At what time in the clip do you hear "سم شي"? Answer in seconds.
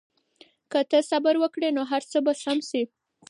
2.43-2.83